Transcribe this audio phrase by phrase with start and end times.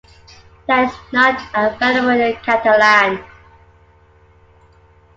[0.65, 3.23] That is not available in Catalan.